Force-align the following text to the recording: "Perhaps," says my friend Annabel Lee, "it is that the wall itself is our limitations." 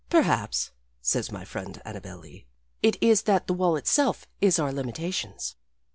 "Perhaps," 0.09 0.71
says 1.03 1.31
my 1.31 1.45
friend 1.45 1.79
Annabel 1.85 2.17
Lee, 2.17 2.47
"it 2.81 2.97
is 3.01 3.21
that 3.21 3.45
the 3.45 3.53
wall 3.53 3.75
itself 3.75 4.25
is 4.41 4.57
our 4.57 4.71
limitations." 4.73 5.55